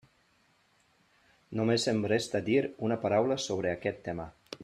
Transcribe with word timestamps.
Només 1.59 1.85
em 1.93 2.01
resta 2.13 2.43
dir 2.49 2.57
una 2.89 2.99
paraula 3.05 3.39
sobre 3.47 3.77
aquest 3.77 4.03
tema. 4.09 4.29